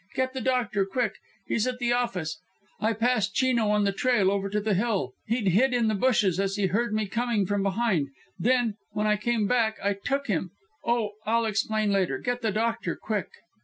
Get 0.15 0.33
the 0.33 0.41
doctor, 0.41 0.83
quick! 0.83 1.17
He's 1.45 1.67
at 1.67 1.77
the 1.77 1.93
office. 1.93 2.39
I 2.79 2.93
passed 2.93 3.35
Chino 3.35 3.67
on 3.69 3.83
the 3.83 3.91
trail 3.91 4.31
over 4.31 4.49
to 4.49 4.59
the 4.59 4.73
Hill. 4.73 5.13
He'd 5.27 5.49
hid 5.49 5.75
in 5.75 5.89
the 5.89 5.93
bushes 5.93 6.39
as 6.39 6.55
he 6.55 6.65
heard 6.65 6.91
me 6.91 7.05
coming 7.05 7.45
from 7.45 7.61
behind, 7.61 8.07
then 8.39 8.77
when 8.93 9.05
I 9.05 9.15
came 9.15 9.45
back 9.45 9.77
I 9.83 9.93
took 9.93 10.25
him. 10.25 10.49
Oh, 10.83 11.11
I'll 11.27 11.45
explain 11.45 11.91
later. 11.91 12.17
Get 12.17 12.41
the 12.41 12.49
doctor, 12.51 12.95
quick." 12.95 13.27